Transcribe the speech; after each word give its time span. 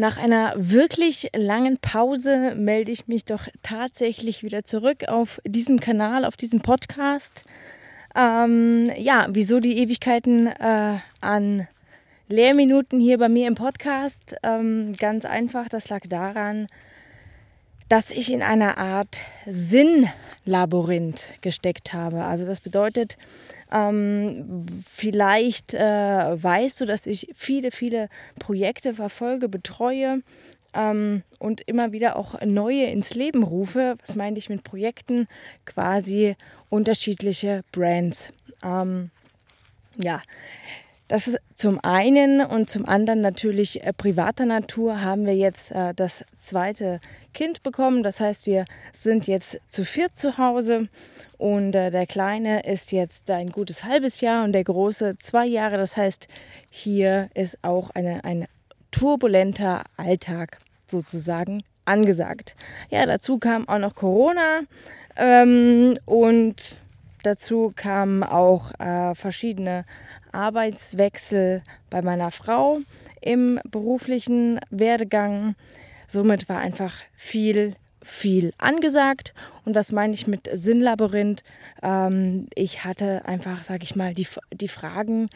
Nach 0.00 0.16
einer 0.16 0.54
wirklich 0.56 1.28
langen 1.34 1.76
Pause 1.78 2.54
melde 2.54 2.92
ich 2.92 3.08
mich 3.08 3.24
doch 3.24 3.48
tatsächlich 3.64 4.44
wieder 4.44 4.62
zurück 4.64 5.08
auf 5.08 5.40
diesem 5.44 5.80
Kanal, 5.80 6.24
auf 6.24 6.36
diesem 6.36 6.60
Podcast. 6.60 7.44
Ähm, 8.14 8.92
ja, 8.96 9.26
wieso 9.30 9.58
die 9.58 9.76
Ewigkeiten 9.78 10.46
äh, 10.46 10.98
an 11.20 11.66
Lehrminuten 12.28 13.00
hier 13.00 13.18
bei 13.18 13.28
mir 13.28 13.48
im 13.48 13.56
Podcast? 13.56 14.36
Ähm, 14.44 14.92
ganz 14.96 15.24
einfach, 15.24 15.68
das 15.68 15.88
lag 15.88 16.02
daran, 16.08 16.68
dass 17.88 18.10
ich 18.10 18.32
in 18.32 18.42
einer 18.42 18.78
Art 18.78 19.20
Sinnlabyrinth 19.46 21.40
gesteckt 21.40 21.92
habe. 21.92 22.24
Also 22.24 22.46
das 22.46 22.60
bedeutet, 22.60 23.16
ähm, 23.72 24.66
vielleicht 24.86 25.74
äh, 25.74 25.80
weißt 26.42 26.80
du, 26.80 26.84
dass 26.84 27.06
ich 27.06 27.30
viele, 27.34 27.70
viele 27.70 28.08
Projekte 28.38 28.94
verfolge, 28.94 29.48
betreue 29.48 30.22
ähm, 30.74 31.22
und 31.38 31.62
immer 31.62 31.92
wieder 31.92 32.16
auch 32.16 32.40
neue 32.42 32.84
ins 32.86 33.14
Leben 33.14 33.42
rufe. 33.42 33.96
Was 34.04 34.16
meine 34.16 34.38
ich 34.38 34.48
mit 34.48 34.64
Projekten? 34.64 35.26
Quasi 35.64 36.36
unterschiedliche 36.68 37.62
Brands. 37.72 38.32
Ähm, 38.62 39.10
ja, 39.96 40.22
das 41.08 41.26
ist 41.26 41.38
zum 41.54 41.80
einen 41.82 42.42
und 42.42 42.68
zum 42.68 42.86
anderen 42.86 43.22
natürlich 43.22 43.82
äh, 43.82 43.92
privater 43.94 44.44
Natur 44.44 45.02
haben 45.02 45.24
wir 45.24 45.34
jetzt 45.34 45.72
äh, 45.72 45.94
das 45.94 46.24
zweite 46.38 47.00
Kind 47.32 47.62
bekommen. 47.62 48.02
Das 48.02 48.20
heißt, 48.20 48.46
wir 48.46 48.66
sind 48.92 49.26
jetzt 49.26 49.58
zu 49.68 49.86
viert 49.86 50.16
zu 50.16 50.36
Hause 50.36 50.88
und 51.38 51.74
äh, 51.74 51.90
der 51.90 52.06
Kleine 52.06 52.64
ist 52.64 52.92
jetzt 52.92 53.30
ein 53.30 53.50
gutes 53.50 53.84
halbes 53.84 54.20
Jahr 54.20 54.44
und 54.44 54.52
der 54.52 54.64
Große 54.64 55.16
zwei 55.16 55.46
Jahre. 55.46 55.78
Das 55.78 55.96
heißt, 55.96 56.28
hier 56.68 57.30
ist 57.34 57.58
auch 57.62 57.88
eine, 57.90 58.24
ein 58.24 58.46
turbulenter 58.90 59.84
Alltag 59.96 60.58
sozusagen 60.86 61.62
angesagt. 61.86 62.54
Ja, 62.90 63.06
dazu 63.06 63.38
kam 63.38 63.66
auch 63.66 63.78
noch 63.78 63.94
Corona 63.94 64.60
ähm, 65.16 65.98
und 66.04 66.76
dazu 67.22 67.72
kamen 67.74 68.22
auch 68.22 68.78
äh, 68.78 69.14
verschiedene 69.14 69.84
Arbeitswechsel 70.38 71.62
bei 71.90 72.00
meiner 72.00 72.30
Frau 72.30 72.78
im 73.20 73.60
beruflichen 73.68 74.60
Werdegang. 74.70 75.56
Somit 76.06 76.48
war 76.48 76.58
einfach 76.58 76.94
viel, 77.16 77.74
viel 78.02 78.52
angesagt. 78.56 79.34
Und 79.64 79.74
was 79.74 79.90
meine 79.90 80.14
ich 80.14 80.28
mit 80.28 80.48
Sinnlabyrinth? 80.50 81.42
Ähm, 81.82 82.46
ich 82.54 82.84
hatte 82.84 83.24
einfach, 83.26 83.64
sag 83.64 83.82
ich 83.82 83.96
mal, 83.96 84.14
die, 84.14 84.28
die 84.52 84.68
Fragen 84.68 85.28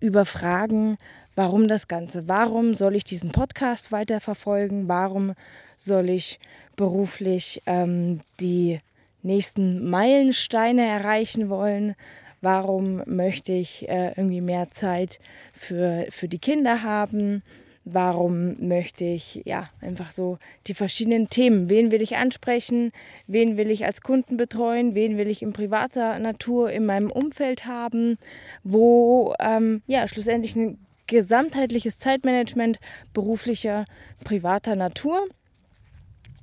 über 0.00 0.24
Fragen, 0.24 0.98
warum 1.36 1.68
das 1.68 1.86
Ganze? 1.86 2.26
Warum 2.26 2.74
soll 2.74 2.96
ich 2.96 3.04
diesen 3.04 3.30
Podcast 3.30 3.92
weiterverfolgen? 3.92 4.88
Warum 4.88 5.34
soll 5.76 6.08
ich 6.10 6.40
beruflich 6.74 7.62
ähm, 7.66 8.20
die 8.40 8.80
nächsten 9.22 9.88
Meilensteine 9.88 10.84
erreichen 10.86 11.50
wollen? 11.50 11.94
Warum 12.40 13.02
möchte 13.06 13.52
ich 13.52 13.88
äh, 13.88 14.12
irgendwie 14.16 14.40
mehr 14.40 14.70
Zeit 14.70 15.20
für, 15.52 16.06
für 16.10 16.28
die 16.28 16.38
Kinder 16.38 16.82
haben? 16.82 17.42
Warum 17.84 18.56
möchte 18.68 19.04
ich 19.04 19.42
ja 19.46 19.70
einfach 19.80 20.10
so 20.10 20.38
die 20.66 20.74
verschiedenen 20.74 21.28
Themen? 21.30 21.70
Wen 21.70 21.90
will 21.90 22.02
ich 22.02 22.16
ansprechen? 22.16 22.92
Wen 23.26 23.56
will 23.56 23.70
ich 23.70 23.84
als 23.84 24.02
Kunden 24.02 24.36
betreuen? 24.36 24.94
Wen 24.94 25.16
will 25.16 25.28
ich 25.28 25.42
in 25.42 25.52
privater 25.52 26.18
Natur 26.18 26.70
in 26.70 26.84
meinem 26.86 27.10
Umfeld 27.10 27.66
haben? 27.66 28.18
Wo 28.64 29.34
ähm, 29.40 29.82
ja 29.86 30.06
schlussendlich 30.08 30.56
ein 30.56 30.78
gesamtheitliches 31.06 31.98
Zeitmanagement 31.98 32.78
beruflicher, 33.12 33.84
privater 34.24 34.76
Natur. 34.76 35.26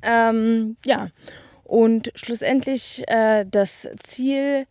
Ähm, 0.03 0.75
ja, 0.85 1.09
und 1.63 2.11
schlussendlich 2.15 3.03
äh, 3.07 3.45
das 3.49 3.87
Ziel 3.97 4.67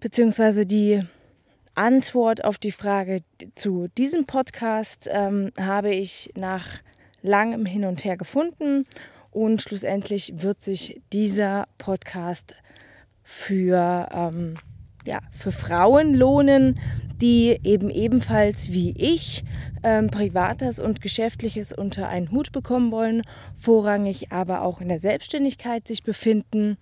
beziehungsweise 0.00 0.66
die 0.66 1.02
Antwort 1.74 2.44
auf 2.44 2.58
die 2.58 2.72
Frage 2.72 3.22
zu 3.54 3.88
diesem 3.96 4.26
Podcast 4.26 5.08
ähm, 5.10 5.52
habe 5.58 5.94
ich 5.94 6.32
nach 6.36 6.66
langem 7.22 7.66
Hin 7.66 7.84
und 7.84 8.04
Her 8.04 8.16
gefunden 8.16 8.84
und 9.30 9.62
schlussendlich 9.62 10.32
wird 10.36 10.62
sich 10.62 11.00
dieser 11.12 11.66
Podcast 11.78 12.54
für, 13.22 14.08
ähm, 14.12 14.54
ja, 15.06 15.20
für 15.32 15.52
Frauen 15.52 16.14
lohnen, 16.14 16.80
die 17.20 17.58
eben 17.62 17.90
ebenfalls 17.90 18.72
wie 18.72 18.94
ich 18.96 19.44
ähm, 19.82 20.08
Privates 20.10 20.78
und 20.78 21.00
Geschäftliches 21.00 21.72
unter 21.72 22.08
einen 22.08 22.30
Hut 22.30 22.52
bekommen 22.52 22.90
wollen, 22.90 23.22
vorrangig 23.54 24.32
aber 24.32 24.62
auch 24.62 24.80
in 24.80 24.88
der 24.88 25.00
Selbstständigkeit 25.00 25.86
sich 25.86 26.02
befinden 26.02 26.78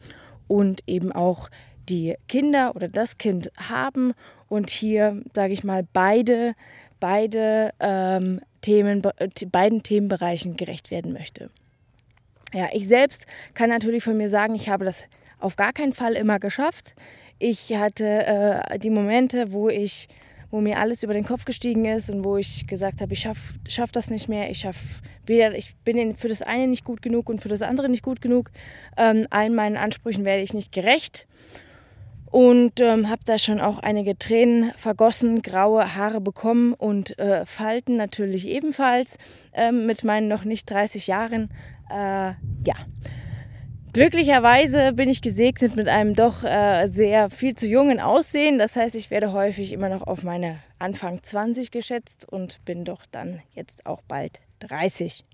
und 0.46 0.82
eben 0.86 1.12
auch 1.12 1.50
die 1.88 2.16
Kinder 2.28 2.74
oder 2.74 2.88
das 2.88 3.18
Kind 3.18 3.50
haben 3.58 4.12
und 4.48 4.70
hier, 4.70 5.22
sage 5.34 5.52
ich 5.52 5.64
mal, 5.64 5.86
beide, 5.92 6.54
beide 7.00 7.72
ähm, 7.80 8.40
Themen, 8.60 9.02
beiden 9.50 9.82
Themenbereichen 9.82 10.56
gerecht 10.56 10.90
werden 10.90 11.12
möchte. 11.12 11.50
Ja, 12.52 12.68
ich 12.72 12.86
selbst 12.86 13.26
kann 13.54 13.70
natürlich 13.70 14.04
von 14.04 14.16
mir 14.16 14.28
sagen, 14.28 14.54
ich 14.54 14.68
habe 14.68 14.84
das 14.84 15.06
auf 15.38 15.56
gar 15.56 15.72
keinen 15.72 15.92
Fall 15.92 16.14
immer 16.14 16.38
geschafft. 16.38 16.94
Ich 17.38 17.74
hatte 17.74 18.04
äh, 18.04 18.78
die 18.78 18.90
Momente, 18.90 19.52
wo 19.52 19.68
ich 19.68 20.08
wo 20.50 20.60
mir 20.60 20.78
alles 20.78 21.02
über 21.02 21.12
den 21.12 21.24
Kopf 21.24 21.44
gestiegen 21.44 21.84
ist 21.84 22.08
und 22.08 22.24
wo 22.24 22.36
ich 22.36 22.66
gesagt 22.66 23.00
habe, 23.00 23.12
ich 23.12 23.20
schaffe 23.20 23.54
schaff 23.68 23.90
das 23.90 24.10
nicht 24.10 24.28
mehr, 24.28 24.48
ich 24.48 24.60
schaff 24.60 25.02
weder, 25.26 25.54
ich 25.56 25.74
bin 25.84 26.14
für 26.14 26.28
das 26.28 26.40
eine 26.40 26.68
nicht 26.68 26.84
gut 26.84 27.02
genug 27.02 27.28
und 27.28 27.40
für 27.40 27.48
das 27.48 27.62
andere 27.62 27.88
nicht 27.88 28.02
gut 28.02 28.20
genug. 28.20 28.50
Ähm, 28.96 29.26
allen 29.30 29.54
meinen 29.54 29.76
Ansprüchen 29.76 30.24
werde 30.24 30.42
ich 30.42 30.54
nicht 30.54 30.72
gerecht 30.72 31.26
und 32.30 32.80
ähm, 32.80 33.08
habe 33.08 33.22
da 33.24 33.38
schon 33.38 33.60
auch 33.60 33.78
einige 33.78 34.18
Tränen 34.18 34.72
vergossen, 34.76 35.42
graue 35.42 35.94
Haare 35.94 36.20
bekommen 36.20 36.74
und 36.74 37.18
äh, 37.18 37.46
Falten 37.46 37.96
natürlich 37.96 38.48
ebenfalls 38.48 39.18
ähm, 39.52 39.86
mit 39.86 40.04
meinen 40.04 40.28
noch 40.28 40.44
nicht 40.44 40.68
30 40.70 41.06
Jahren. 41.06 41.50
Äh, 41.90 42.32
ja. 42.64 42.74
Glücklicherweise 43.92 44.92
bin 44.92 45.08
ich 45.08 45.22
gesegnet 45.22 45.74
mit 45.74 45.88
einem 45.88 46.14
doch 46.14 46.44
äh, 46.44 46.86
sehr 46.86 47.30
viel 47.30 47.54
zu 47.54 47.66
jungen 47.66 47.98
Aussehen. 47.98 48.58
Das 48.58 48.76
heißt, 48.76 48.94
ich 48.94 49.10
werde 49.10 49.32
häufig 49.32 49.72
immer 49.72 49.88
noch 49.88 50.06
auf 50.06 50.22
meine 50.22 50.58
Anfang 50.78 51.22
20 51.22 51.70
geschätzt 51.70 52.28
und 52.30 52.62
bin 52.66 52.84
doch 52.84 53.06
dann 53.10 53.40
jetzt 53.54 53.86
auch 53.86 54.02
bald 54.06 54.40
30. 54.60 55.24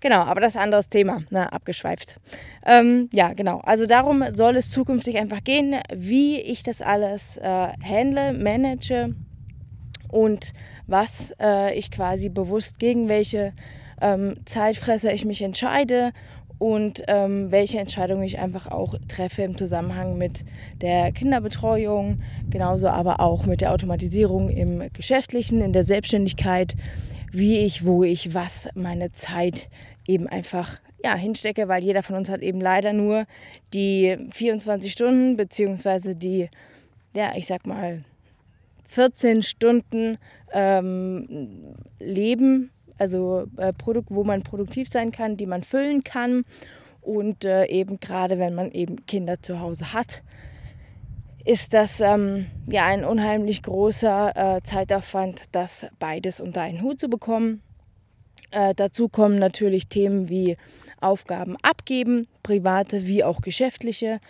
Genau, 0.00 0.20
aber 0.20 0.40
das 0.40 0.52
ist 0.52 0.56
ein 0.56 0.64
anderes 0.64 0.88
Thema, 0.88 1.22
na, 1.30 1.40
ne, 1.40 1.52
abgeschweift. 1.52 2.20
Ähm, 2.64 3.08
ja, 3.12 3.32
genau. 3.32 3.58
Also 3.64 3.86
darum 3.86 4.24
soll 4.30 4.56
es 4.56 4.70
zukünftig 4.70 5.16
einfach 5.18 5.42
gehen, 5.42 5.76
wie 5.92 6.40
ich 6.40 6.62
das 6.62 6.82
alles 6.82 7.36
äh, 7.38 7.42
handle, 7.82 8.32
manage 8.32 9.14
und 10.10 10.52
was 10.86 11.34
äh, 11.40 11.76
ich 11.76 11.90
quasi 11.90 12.28
bewusst 12.28 12.78
gegen 12.78 13.08
welche 13.08 13.52
ähm, 14.00 14.36
Zeitfresser 14.44 15.12
ich 15.12 15.24
mich 15.24 15.42
entscheide 15.42 16.12
und 16.58 17.02
ähm, 17.06 17.50
welche 17.50 17.78
Entscheidungen 17.78 18.22
ich 18.22 18.38
einfach 18.38 18.66
auch 18.66 18.94
treffe 19.06 19.42
im 19.42 19.56
Zusammenhang 19.56 20.18
mit 20.18 20.44
der 20.80 21.12
Kinderbetreuung, 21.12 22.20
genauso 22.50 22.88
aber 22.88 23.20
auch 23.20 23.46
mit 23.46 23.60
der 23.60 23.72
Automatisierung 23.72 24.48
im 24.48 24.92
Geschäftlichen, 24.92 25.60
in 25.60 25.72
der 25.72 25.84
Selbstständigkeit, 25.84 26.74
wie 27.32 27.58
ich, 27.58 27.84
wo 27.84 28.04
ich, 28.04 28.34
was 28.34 28.68
meine 28.74 29.12
Zeit 29.12 29.68
eben 30.06 30.26
einfach 30.26 30.80
ja, 31.02 31.14
hinstecke, 31.14 31.68
weil 31.68 31.84
jeder 31.84 32.02
von 32.02 32.16
uns 32.16 32.28
hat 32.28 32.42
eben 32.42 32.60
leider 32.60 32.92
nur 32.92 33.26
die 33.72 34.16
24 34.32 34.90
Stunden 34.90 35.36
beziehungsweise 35.36 36.16
die, 36.16 36.48
ja, 37.14 37.32
ich 37.36 37.46
sag 37.46 37.66
mal, 37.66 38.04
14 38.88 39.42
Stunden 39.42 40.18
ähm, 40.52 41.74
Leben, 42.00 42.70
also 42.96 43.46
äh, 43.58 43.72
Produkt, 43.72 44.08
wo 44.10 44.24
man 44.24 44.42
produktiv 44.42 44.88
sein 44.88 45.12
kann, 45.12 45.36
die 45.36 45.46
man 45.46 45.62
füllen 45.62 46.02
kann. 46.02 46.44
Und 47.00 47.44
äh, 47.44 47.66
eben 47.66 48.00
gerade 48.00 48.38
wenn 48.38 48.54
man 48.54 48.72
eben 48.72 49.06
Kinder 49.06 49.40
zu 49.40 49.60
Hause 49.60 49.92
hat, 49.92 50.22
ist 51.48 51.72
das 51.72 52.00
ähm, 52.00 52.46
ja 52.66 52.84
ein 52.84 53.06
unheimlich 53.06 53.62
großer 53.62 54.56
äh, 54.56 54.62
Zeitaufwand, 54.62 55.44
das 55.52 55.86
beides 55.98 56.40
unter 56.40 56.60
einen 56.60 56.82
Hut 56.82 57.00
zu 57.00 57.08
bekommen. 57.08 57.62
Äh, 58.50 58.74
dazu 58.74 59.08
kommen 59.08 59.38
natürlich 59.38 59.88
Themen 59.88 60.28
wie 60.28 60.58
Aufgaben 61.00 61.56
abgeben, 61.62 62.28
private 62.42 63.06
wie 63.06 63.24
auch 63.24 63.40
geschäftliche. 63.40 64.20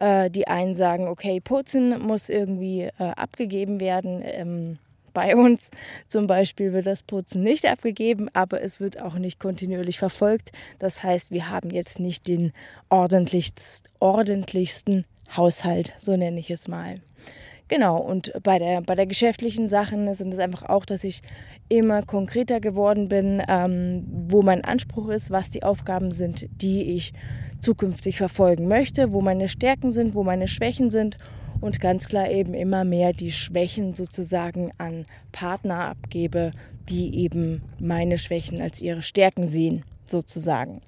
Äh, 0.00 0.30
die 0.30 0.48
einen 0.48 0.74
sagen, 0.74 1.06
okay, 1.06 1.40
Putzen 1.40 2.00
muss 2.00 2.28
irgendwie 2.28 2.82
äh, 2.82 2.90
abgegeben 2.98 3.78
werden. 3.78 4.20
Ähm, 4.24 4.78
bei 5.12 5.36
uns 5.36 5.70
zum 6.08 6.26
Beispiel 6.26 6.72
wird 6.72 6.88
das 6.88 7.04
Putzen 7.04 7.44
nicht 7.44 7.66
abgegeben, 7.66 8.28
aber 8.32 8.62
es 8.62 8.80
wird 8.80 9.00
auch 9.00 9.14
nicht 9.14 9.38
kontinuierlich 9.38 10.00
verfolgt. 10.00 10.50
Das 10.80 11.04
heißt, 11.04 11.30
wir 11.30 11.50
haben 11.50 11.70
jetzt 11.70 12.00
nicht 12.00 12.26
den 12.26 12.52
ordentlichsten, 12.88 13.88
ordentlichsten 14.00 15.04
Haushalt, 15.36 15.94
so 15.96 16.16
nenne 16.16 16.40
ich 16.40 16.50
es 16.50 16.68
mal. 16.68 16.96
Genau, 17.68 17.96
und 17.96 18.30
bei 18.42 18.58
der, 18.58 18.82
bei 18.82 18.94
der 18.94 19.06
geschäftlichen 19.06 19.68
Sachen 19.68 20.12
sind 20.12 20.34
es 20.34 20.38
einfach 20.38 20.68
auch, 20.68 20.84
dass 20.84 21.02
ich 21.02 21.22
immer 21.70 22.02
konkreter 22.02 22.60
geworden 22.60 23.08
bin, 23.08 23.42
ähm, 23.48 24.04
wo 24.28 24.42
mein 24.42 24.62
Anspruch 24.62 25.08
ist, 25.08 25.30
was 25.30 25.50
die 25.50 25.62
Aufgaben 25.62 26.10
sind, 26.10 26.46
die 26.60 26.94
ich 26.94 27.14
zukünftig 27.60 28.18
verfolgen 28.18 28.68
möchte, 28.68 29.12
wo 29.12 29.22
meine 29.22 29.48
Stärken 29.48 29.90
sind, 29.90 30.14
wo 30.14 30.24
meine 30.24 30.46
Schwächen 30.46 30.90
sind 30.90 31.16
und 31.62 31.80
ganz 31.80 32.06
klar 32.06 32.30
eben 32.30 32.52
immer 32.52 32.84
mehr 32.84 33.14
die 33.14 33.32
Schwächen 33.32 33.94
sozusagen 33.94 34.70
an 34.76 35.06
Partner 35.32 35.86
abgebe, 35.86 36.52
die 36.90 37.18
eben 37.18 37.62
meine 37.80 38.18
Schwächen 38.18 38.60
als 38.60 38.82
ihre 38.82 39.00
Stärken 39.00 39.46
sehen, 39.46 39.84
sozusagen. 40.04 40.82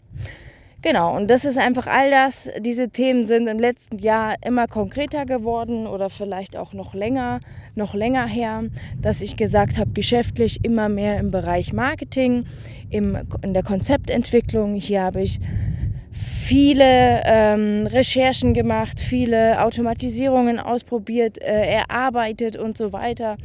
Genau, 0.87 1.17
und 1.17 1.29
das 1.33 1.45
ist 1.45 1.59
einfach 1.59 1.89
all 1.89 2.13
das. 2.13 2.49
Diese 2.61 2.91
Themen 2.91 3.25
sind 3.25 3.49
im 3.49 3.59
letzten 3.59 3.99
Jahr 3.99 4.37
immer 4.47 4.69
konkreter 4.69 5.27
geworden 5.27 5.89
oder 5.89 6.11
vielleicht 6.11 6.57
auch 6.57 6.75
noch 6.75 6.95
länger, 6.95 7.41
noch 7.75 7.93
länger 7.93 8.25
her, 8.25 8.63
dass 9.03 9.21
ich 9.21 9.37
gesagt 9.37 9.79
habe, 9.79 9.91
geschäftlich 9.91 10.65
immer 10.65 10.89
mehr 10.89 11.19
im 11.19 11.33
Bereich 11.33 11.73
Marketing, 11.73 12.45
im, 12.89 13.19
in 13.43 13.53
der 13.53 13.65
Konzeptentwicklung. 13.65 14.75
Hier 14.75 15.03
habe 15.03 15.23
ich 15.23 15.41
viele 16.13 17.21
ähm, 17.25 17.89
Recherchen 17.89 18.55
gemacht, 18.55 19.01
viele 19.01 19.65
Automatisierungen 19.65 20.61
ausprobiert, 20.61 21.43
äh, 21.43 21.69
erarbeitet 21.69 22.55
und 22.55 22.79
so 22.79 22.93
weiter 22.93 23.39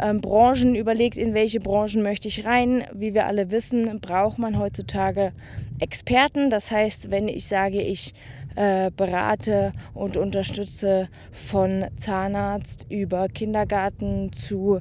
ähm, 0.00 0.20
Branchen 0.20 0.74
überlegt, 0.74 1.16
in 1.16 1.34
welche 1.34 1.60
Branchen 1.60 2.02
möchte 2.02 2.28
ich 2.28 2.44
rein. 2.44 2.84
Wie 2.92 3.14
wir 3.14 3.26
alle 3.26 3.50
wissen, 3.50 4.00
braucht 4.00 4.38
man 4.38 4.58
heutzutage 4.58 5.32
Experten. 5.80 6.50
Das 6.50 6.70
heißt, 6.70 7.10
wenn 7.10 7.28
ich 7.28 7.46
sage, 7.46 7.80
ich 7.80 8.14
äh, 8.56 8.90
berate 8.90 9.72
und 9.94 10.16
unterstütze 10.16 11.08
von 11.32 11.86
Zahnarzt 11.96 12.86
über 12.88 13.28
Kindergarten 13.28 14.32
zu 14.32 14.80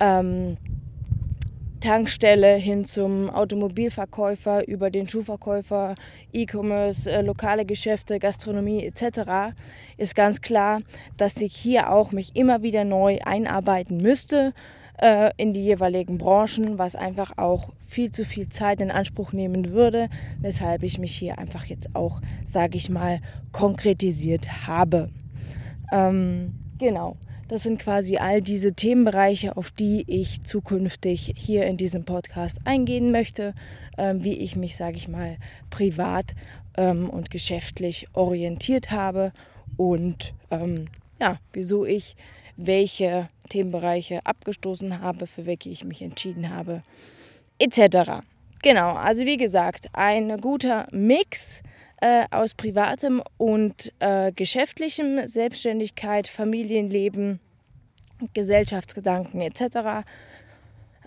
ähm, 0.00 0.56
Tankstelle 1.82 2.54
hin 2.54 2.84
zum 2.84 3.28
Automobilverkäufer, 3.28 4.68
über 4.68 4.90
den 4.90 5.08
Schuhverkäufer, 5.08 5.96
E-Commerce, 6.32 7.10
äh, 7.10 7.22
lokale 7.22 7.66
Geschäfte, 7.66 8.20
Gastronomie 8.20 8.84
etc., 8.84 9.54
ist 9.96 10.14
ganz 10.14 10.40
klar, 10.40 10.80
dass 11.16 11.36
ich 11.38 11.54
hier 11.54 11.90
auch 11.90 12.12
mich 12.12 12.36
immer 12.36 12.62
wieder 12.62 12.84
neu 12.84 13.18
einarbeiten 13.24 13.96
müsste 13.96 14.54
äh, 14.98 15.32
in 15.36 15.52
die 15.52 15.64
jeweiligen 15.64 16.18
Branchen, 16.18 16.78
was 16.78 16.94
einfach 16.94 17.36
auch 17.36 17.70
viel 17.80 18.12
zu 18.12 18.24
viel 18.24 18.48
Zeit 18.48 18.80
in 18.80 18.92
Anspruch 18.92 19.32
nehmen 19.32 19.70
würde, 19.70 20.08
weshalb 20.40 20.84
ich 20.84 21.00
mich 21.00 21.16
hier 21.16 21.38
einfach 21.38 21.64
jetzt 21.64 21.96
auch, 21.96 22.20
sage 22.44 22.76
ich 22.76 22.90
mal, 22.90 23.18
konkretisiert 23.50 24.68
habe. 24.68 25.10
Ähm, 25.92 26.54
genau. 26.78 27.16
Das 27.48 27.64
sind 27.64 27.78
quasi 27.78 28.16
all 28.16 28.40
diese 28.40 28.72
Themenbereiche, 28.72 29.56
auf 29.56 29.70
die 29.70 30.04
ich 30.06 30.42
zukünftig 30.42 31.34
hier 31.36 31.66
in 31.66 31.76
diesem 31.76 32.04
Podcast 32.04 32.60
eingehen 32.64 33.10
möchte, 33.10 33.54
ähm, 33.98 34.24
wie 34.24 34.34
ich 34.34 34.56
mich, 34.56 34.76
sage 34.76 34.96
ich 34.96 35.08
mal, 35.08 35.36
privat 35.70 36.34
ähm, 36.76 37.10
und 37.10 37.30
geschäftlich 37.30 38.06
orientiert 38.14 38.90
habe 38.90 39.32
und 39.76 40.32
ähm, 40.50 40.86
ja, 41.20 41.38
wieso 41.52 41.84
ich 41.84 42.16
welche 42.56 43.28
Themenbereiche 43.48 44.24
abgestoßen 44.24 45.00
habe, 45.00 45.26
für 45.26 45.46
welche 45.46 45.68
ich 45.68 45.84
mich 45.84 46.02
entschieden 46.02 46.54
habe, 46.54 46.82
etc. 47.58 48.22
Genau, 48.62 48.92
also 48.92 49.24
wie 49.24 49.36
gesagt, 49.36 49.88
ein 49.92 50.40
guter 50.40 50.86
Mix 50.92 51.62
äh, 52.02 52.26
aus 52.32 52.54
privatem 52.54 53.22
und 53.38 53.92
äh, 54.00 54.32
geschäftlichem, 54.32 55.28
Selbstständigkeit, 55.28 56.26
Familienleben, 56.26 57.38
Gesellschaftsgedanken 58.34 59.40
etc. 59.40 60.04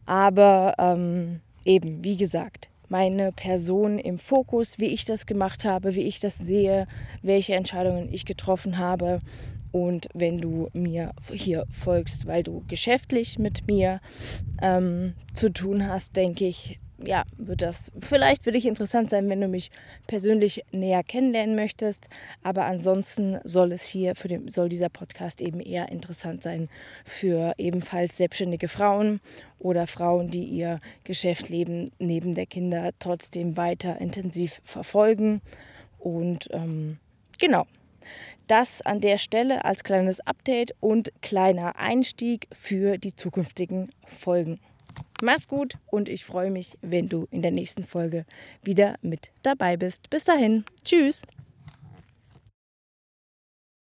Aber 0.05 0.73
ähm, 0.79 1.41
eben, 1.65 2.01
wie 2.01 2.15
gesagt, 2.15 2.69
meine 2.87 3.33
Person 3.33 3.99
im 3.99 4.17
Fokus, 4.17 4.79
wie 4.79 4.85
ich 4.85 5.03
das 5.03 5.25
gemacht 5.25 5.65
habe, 5.65 5.95
wie 5.95 6.03
ich 6.03 6.21
das 6.21 6.37
sehe, 6.37 6.87
welche 7.21 7.55
Entscheidungen 7.55 8.07
ich 8.13 8.25
getroffen 8.25 8.77
habe. 8.77 9.19
Und 9.73 10.07
wenn 10.13 10.39
du 10.39 10.69
mir 10.71 11.11
hier 11.33 11.65
folgst, 11.71 12.25
weil 12.25 12.43
du 12.43 12.63
geschäftlich 12.69 13.37
mit 13.37 13.67
mir 13.67 13.99
ähm, 14.61 15.13
zu 15.33 15.51
tun 15.51 15.85
hast, 15.85 16.15
denke 16.15 16.47
ich, 16.47 16.79
ja, 16.97 17.23
wird 17.37 17.61
das 17.61 17.91
vielleicht 17.99 18.43
für 18.43 18.51
dich 18.51 18.65
interessant 18.65 19.09
sein, 19.09 19.29
wenn 19.29 19.41
du 19.41 19.47
mich 19.47 19.69
persönlich 20.07 20.63
näher 20.71 21.03
kennenlernen 21.03 21.55
möchtest. 21.55 22.07
Aber 22.43 22.65
ansonsten 22.65 23.39
soll 23.43 23.71
es 23.71 23.85
hier 23.85 24.15
für 24.15 24.27
den, 24.27 24.47
soll 24.47 24.69
dieser 24.69 24.89
Podcast 24.89 25.41
eben 25.41 25.59
eher 25.59 25.89
interessant 25.89 26.43
sein 26.43 26.69
für 27.03 27.53
ebenfalls 27.57 28.17
selbstständige 28.17 28.67
Frauen 28.67 29.19
oder 29.59 29.87
Frauen, 29.87 30.29
die 30.29 30.45
ihr 30.45 30.79
Geschäftsleben 31.03 31.91
neben 31.99 32.35
der 32.35 32.45
Kinder 32.45 32.91
trotzdem 32.99 33.57
weiter 33.57 33.99
intensiv 33.99 34.61
verfolgen. 34.63 35.41
Und 35.99 36.47
ähm, 36.51 36.97
genau. 37.39 37.65
Das 38.47 38.83
an 38.83 39.01
der 39.01 39.17
Stelle 39.17 39.65
als 39.65 39.83
kleines 39.83 40.19
Update 40.19 40.75
und 40.79 41.11
kleiner 41.21 41.77
Einstieg 41.77 42.47
für 42.51 42.99
die 42.99 43.15
zukünftigen 43.15 43.89
Folgen. 44.05 44.59
Mach's 45.21 45.47
gut 45.47 45.75
und 45.87 46.09
ich 46.09 46.25
freue 46.25 46.51
mich, 46.51 46.77
wenn 46.81 47.09
du 47.09 47.27
in 47.31 47.41
der 47.41 47.51
nächsten 47.51 47.83
Folge 47.83 48.25
wieder 48.63 48.95
mit 49.01 49.31
dabei 49.43 49.77
bist. 49.77 50.09
Bis 50.09 50.25
dahin, 50.25 50.65
tschüss. 50.83 51.23